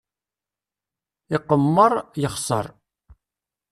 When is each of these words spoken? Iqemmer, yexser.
Iqemmer, 1.35 1.93
yexser. 2.21 2.65